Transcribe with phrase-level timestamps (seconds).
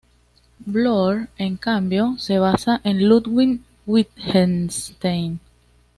[0.65, 5.39] Bloor, en cambio, se basa en Ludwig Wittgenstein.